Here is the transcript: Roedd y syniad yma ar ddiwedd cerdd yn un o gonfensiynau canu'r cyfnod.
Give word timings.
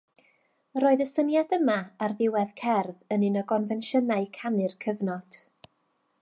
Roedd 0.83 1.01
y 1.03 1.05
syniad 1.09 1.53
yma 1.57 1.75
ar 2.05 2.15
ddiwedd 2.21 2.55
cerdd 2.63 3.05
yn 3.17 3.27
un 3.29 3.39
o 3.43 3.45
gonfensiynau 3.53 4.27
canu'r 4.39 4.75
cyfnod. 4.87 5.41